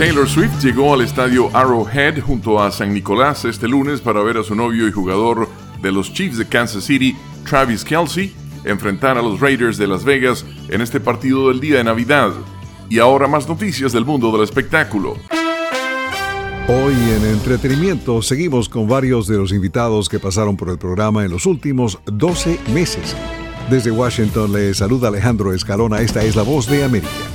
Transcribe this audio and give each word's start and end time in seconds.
Taylor 0.00 0.26
Swift 0.26 0.62
llegó 0.62 0.94
al 0.94 1.02
estadio 1.02 1.54
Arrowhead 1.54 2.22
junto 2.22 2.58
a 2.58 2.70
San 2.70 2.94
Nicolás 2.94 3.44
este 3.44 3.68
lunes 3.68 4.00
para 4.00 4.22
ver 4.22 4.38
a 4.38 4.42
su 4.42 4.54
novio 4.54 4.88
y 4.88 4.92
jugador 4.92 5.46
de 5.82 5.92
los 5.92 6.10
Chiefs 6.14 6.38
de 6.38 6.48
Kansas 6.48 6.84
City, 6.84 7.14
Travis 7.46 7.84
Kelsey, 7.84 8.34
enfrentar 8.64 9.18
a 9.18 9.22
los 9.22 9.40
Raiders 9.40 9.76
de 9.76 9.86
Las 9.86 10.02
Vegas 10.02 10.46
en 10.70 10.80
este 10.80 11.00
partido 11.00 11.48
del 11.48 11.60
día 11.60 11.76
de 11.76 11.84
Navidad. 11.84 12.32
Y 12.88 12.98
ahora 12.98 13.28
más 13.28 13.46
noticias 13.46 13.92
del 13.92 14.06
mundo 14.06 14.32
del 14.32 14.42
espectáculo. 14.42 15.18
Hoy 16.66 16.94
en 16.94 17.26
entretenimiento 17.26 18.22
seguimos 18.22 18.70
con 18.70 18.88
varios 18.88 19.26
de 19.26 19.36
los 19.36 19.52
invitados 19.52 20.08
que 20.08 20.18
pasaron 20.18 20.56
por 20.56 20.70
el 20.70 20.78
programa 20.78 21.26
en 21.26 21.30
los 21.30 21.44
últimos 21.44 21.98
12 22.06 22.58
meses. 22.72 23.14
Desde 23.68 23.90
Washington 23.90 24.50
le 24.50 24.72
saluda 24.72 25.08
Alejandro 25.08 25.52
Escalona, 25.52 26.00
esta 26.00 26.24
es 26.24 26.36
la 26.36 26.42
voz 26.42 26.66
de 26.68 26.84
América. 26.84 27.29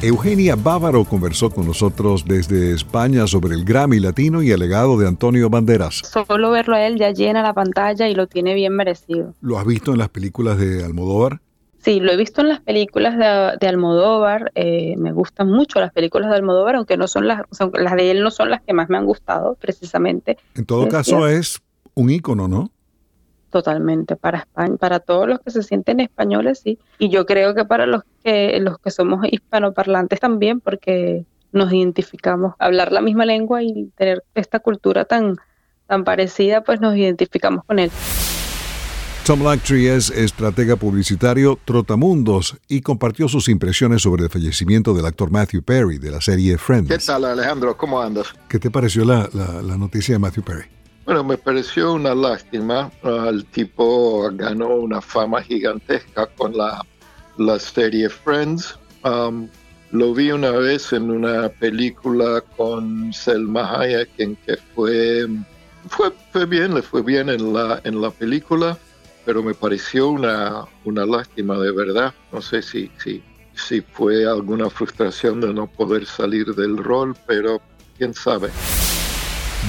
Eugenia 0.00 0.54
Bávaro 0.54 1.04
conversó 1.04 1.50
con 1.50 1.66
nosotros 1.66 2.24
desde 2.24 2.72
España 2.72 3.26
sobre 3.26 3.56
el 3.56 3.64
Grammy 3.64 3.98
Latino 3.98 4.44
y 4.44 4.52
el 4.52 4.60
legado 4.60 4.96
de 4.96 5.08
Antonio 5.08 5.50
Banderas. 5.50 6.02
Solo 6.04 6.52
verlo 6.52 6.76
a 6.76 6.86
él 6.86 6.98
ya 6.98 7.10
llena 7.10 7.42
la 7.42 7.52
pantalla 7.52 8.08
y 8.08 8.14
lo 8.14 8.28
tiene 8.28 8.54
bien 8.54 8.76
merecido. 8.76 9.34
¿Lo 9.40 9.58
has 9.58 9.66
visto 9.66 9.90
en 9.90 9.98
las 9.98 10.08
películas 10.08 10.56
de 10.56 10.84
Almodóvar? 10.84 11.40
Sí, 11.82 11.98
lo 11.98 12.12
he 12.12 12.16
visto 12.16 12.42
en 12.42 12.48
las 12.48 12.60
películas 12.60 13.18
de, 13.18 13.66
Almodóvar. 13.66 14.52
Eh, 14.54 14.94
me 14.98 15.10
gustan 15.10 15.50
mucho 15.50 15.80
las 15.80 15.92
películas 15.92 16.30
de 16.30 16.36
Almodóvar, 16.36 16.76
aunque 16.76 16.96
no 16.96 17.08
son 17.08 17.26
las, 17.26 17.42
las 17.72 17.96
de 17.96 18.10
él 18.12 18.22
no 18.22 18.30
son 18.30 18.50
las 18.50 18.62
que 18.62 18.72
más 18.74 18.88
me 18.88 18.98
han 18.98 19.04
gustado, 19.04 19.56
precisamente. 19.60 20.38
En 20.54 20.64
todo 20.64 20.86
caso, 20.86 21.26
es 21.26 21.60
un 21.94 22.10
ícono, 22.10 22.46
¿no? 22.46 22.70
Totalmente 23.50 24.16
para 24.16 24.38
España, 24.38 24.76
para 24.76 25.00
todos 25.00 25.28
los 25.28 25.40
que 25.40 25.50
se 25.50 25.62
sienten 25.62 26.00
españoles, 26.00 26.60
sí. 26.60 26.78
Y 26.98 27.08
yo 27.08 27.26
creo 27.26 27.54
que 27.54 27.64
para 27.64 27.86
los 27.86 28.02
que 28.22 28.58
los 28.60 28.78
que 28.78 28.90
somos 28.90 29.26
hispanoparlantes 29.30 30.20
también, 30.20 30.60
porque 30.60 31.24
nos 31.52 31.72
identificamos, 31.72 32.54
hablar 32.58 32.92
la 32.92 33.00
misma 33.00 33.24
lengua 33.24 33.62
y 33.62 33.90
tener 33.96 34.22
esta 34.34 34.60
cultura 34.60 35.04
tan 35.04 35.36
tan 35.86 36.04
parecida, 36.04 36.62
pues 36.62 36.80
nos 36.80 36.96
identificamos 36.96 37.64
con 37.64 37.78
él. 37.78 37.90
Tom 39.24 39.42
Lactree 39.42 39.94
es 39.94 40.10
estratega 40.10 40.76
publicitario 40.76 41.58
Trotamundos 41.64 42.56
y 42.66 42.80
compartió 42.80 43.28
sus 43.28 43.48
impresiones 43.48 44.02
sobre 44.02 44.24
el 44.24 44.30
fallecimiento 44.30 44.94
del 44.94 45.04
actor 45.04 45.30
Matthew 45.30 45.62
Perry 45.62 45.98
de 45.98 46.10
la 46.10 46.20
serie 46.20 46.56
Friends. 46.56 46.88
¿Qué 46.88 46.98
tal 46.98 47.24
Alejandro? 47.26 47.76
¿Cómo 47.76 48.00
andas? 48.00 48.28
¿Qué 48.48 48.58
te 48.58 48.70
pareció 48.70 49.04
la, 49.04 49.28
la 49.34 49.76
noticia 49.76 50.14
de 50.14 50.18
Matthew 50.18 50.44
Perry? 50.44 50.77
Bueno, 51.08 51.24
me 51.24 51.38
pareció 51.38 51.94
una 51.94 52.14
lástima. 52.14 52.92
El 53.02 53.46
tipo 53.46 54.30
ganó 54.34 54.76
una 54.76 55.00
fama 55.00 55.42
gigantesca 55.42 56.26
con 56.26 56.54
la, 56.54 56.84
la 57.38 57.58
serie 57.58 58.10
Friends. 58.10 58.78
Um, 59.04 59.48
lo 59.90 60.12
vi 60.12 60.32
una 60.32 60.50
vez 60.50 60.92
en 60.92 61.10
una 61.10 61.48
película 61.48 62.42
con 62.58 63.10
Selma 63.14 63.80
Hayek 63.80 64.10
en 64.18 64.36
que 64.36 64.58
fue, 64.74 65.26
fue, 65.88 66.12
fue 66.30 66.44
bien, 66.44 66.74
le 66.74 66.82
fue 66.82 67.00
bien 67.00 67.30
en 67.30 67.54
la, 67.54 67.80
en 67.84 68.02
la 68.02 68.10
película, 68.10 68.76
pero 69.24 69.42
me 69.42 69.54
pareció 69.54 70.10
una, 70.10 70.66
una 70.84 71.06
lástima 71.06 71.56
de 71.56 71.72
verdad. 71.72 72.12
No 72.34 72.42
sé 72.42 72.60
si, 72.60 72.90
si, 73.02 73.22
si 73.54 73.80
fue 73.80 74.26
alguna 74.26 74.68
frustración 74.68 75.40
de 75.40 75.54
no 75.54 75.68
poder 75.68 76.04
salir 76.04 76.54
del 76.54 76.76
rol, 76.76 77.16
pero 77.26 77.62
quién 77.96 78.12
sabe. 78.12 78.50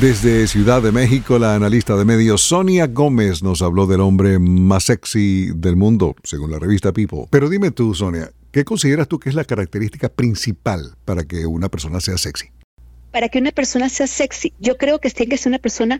Desde 0.02 0.47
Ciudad 0.47 0.81
de 0.81 0.94
México, 0.94 1.38
la 1.38 1.55
analista 1.55 1.97
de 1.97 2.05
medios 2.05 2.42
Sonia 2.42 2.88
Gómez 2.88 3.44
nos 3.44 3.61
habló 3.61 3.86
del 3.86 4.00
hombre 4.00 4.39
más 4.39 4.86
sexy 4.86 5.50
del 5.53 5.75
mundo, 5.75 6.16
según 6.23 6.52
la 6.52 6.58
revista 6.58 6.94
People. 6.94 7.25
Pero 7.30 7.50
dime 7.50 7.72
tú, 7.72 7.94
Sonia, 7.94 8.31
¿qué 8.53 8.64
consideras 8.64 9.09
tú 9.09 9.20
que 9.20 9.27
es 9.27 9.36
la 9.36 9.44
característica 9.44 10.08
principal 10.08 10.95
para 11.03 11.25
que 11.25 11.45
una 11.45 11.67
persona 11.67 12.00
sea 12.00 12.17
sexy? 12.17 12.47
Para 13.11 13.27
que 13.27 13.39
una 13.39 13.52
persona 13.52 13.89
sea 13.89 14.08
sexy, 14.08 14.53
yo 14.58 14.77
creo 14.77 15.00
que 15.00 15.09
tiene 15.09 15.31
que 15.31 15.38
ser 15.38 15.50
una 15.50 15.59
persona 15.59 16.00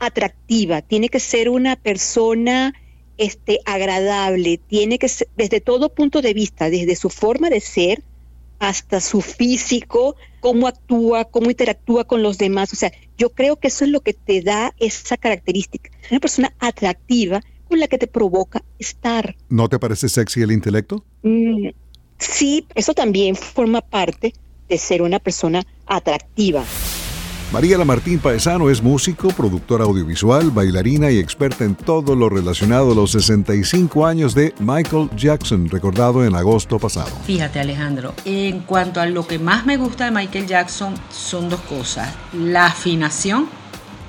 atractiva, 0.00 0.82
tiene 0.82 1.08
que 1.08 1.20
ser 1.20 1.48
una 1.48 1.76
persona 1.76 2.74
este, 3.18 3.60
agradable, 3.66 4.58
tiene 4.66 4.98
que 4.98 5.08
ser, 5.08 5.28
desde 5.36 5.60
todo 5.60 5.94
punto 5.94 6.22
de 6.22 6.34
vista, 6.34 6.70
desde 6.70 6.96
su 6.96 7.08
forma 7.08 7.50
de 7.50 7.60
ser 7.60 8.02
hasta 8.58 9.00
su 9.00 9.20
físico, 9.20 10.16
cómo 10.40 10.66
actúa, 10.66 11.24
cómo 11.24 11.50
interactúa 11.50 12.04
con 12.04 12.22
los 12.22 12.38
demás. 12.38 12.72
O 12.72 12.76
sea, 12.76 12.92
yo 13.18 13.30
creo 13.30 13.56
que 13.56 13.68
eso 13.68 13.84
es 13.84 13.90
lo 13.90 14.00
que 14.00 14.14
te 14.14 14.42
da 14.42 14.74
esa 14.78 15.16
característica. 15.16 15.90
Una 16.10 16.20
persona 16.20 16.54
atractiva 16.58 17.40
con 17.68 17.80
la 17.80 17.88
que 17.88 17.98
te 17.98 18.06
provoca 18.06 18.62
estar. 18.78 19.36
¿No 19.48 19.68
te 19.68 19.78
parece 19.78 20.08
sexy 20.08 20.42
el 20.42 20.52
intelecto? 20.52 21.04
Mm, 21.22 21.68
sí, 22.18 22.66
eso 22.74 22.94
también 22.94 23.36
forma 23.36 23.80
parte 23.80 24.32
de 24.68 24.78
ser 24.78 25.02
una 25.02 25.18
persona 25.18 25.62
atractiva. 25.86 26.64
María 27.52 27.78
Lamartín 27.78 28.18
Paesano 28.18 28.68
es 28.70 28.82
músico, 28.82 29.28
productora 29.28 29.84
audiovisual, 29.84 30.50
bailarina 30.50 31.12
y 31.12 31.18
experta 31.18 31.64
en 31.64 31.76
todo 31.76 32.16
lo 32.16 32.28
relacionado 32.28 32.90
a 32.90 32.94
los 32.94 33.12
65 33.12 34.04
años 34.04 34.34
de 34.34 34.52
Michael 34.58 35.08
Jackson, 35.16 35.68
recordado 35.68 36.24
en 36.24 36.34
agosto 36.34 36.80
pasado. 36.80 37.10
Fíjate 37.24 37.60
Alejandro, 37.60 38.14
en 38.24 38.60
cuanto 38.60 39.00
a 39.00 39.06
lo 39.06 39.28
que 39.28 39.38
más 39.38 39.64
me 39.64 39.76
gusta 39.76 40.06
de 40.06 40.10
Michael 40.10 40.48
Jackson 40.48 40.94
son 41.10 41.48
dos 41.48 41.60
cosas. 41.60 42.12
La 42.32 42.66
afinación, 42.66 43.46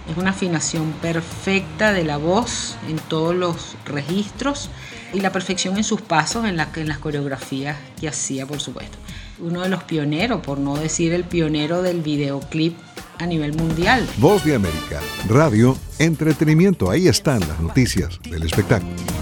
es 0.09 0.17
una 0.17 0.31
afinación 0.31 0.91
perfecta 0.99 1.93
de 1.93 2.05
la 2.05 2.17
voz 2.17 2.75
en 2.89 2.97
todos 2.97 3.35
los 3.35 3.75
registros 3.85 4.71
y 5.13 5.19
la 5.19 5.31
perfección 5.31 5.77
en 5.77 5.83
sus 5.83 6.01
pasos, 6.01 6.43
en, 6.45 6.59
en 6.59 6.87
las 6.87 6.97
coreografías 6.97 7.77
que 8.01 8.07
hacía, 8.07 8.47
por 8.47 8.59
supuesto. 8.59 8.97
Uno 9.39 9.61
de 9.61 9.69
los 9.69 9.83
pioneros, 9.83 10.41
por 10.41 10.57
no 10.57 10.75
decir 10.75 11.13
el 11.13 11.23
pionero 11.23 11.83
del 11.83 12.01
videoclip 12.01 12.75
a 13.19 13.25
nivel 13.25 13.53
mundial. 13.55 14.07
Voz 14.17 14.43
de 14.43 14.55
América, 14.55 14.99
radio, 15.27 15.77
entretenimiento, 15.99 16.89
ahí 16.89 17.07
están 17.07 17.39
las 17.41 17.59
noticias 17.59 18.19
del 18.29 18.43
espectáculo. 18.43 19.16